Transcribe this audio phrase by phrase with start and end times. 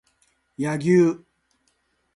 [0.57, 0.79] 柳
[1.13, 1.23] 生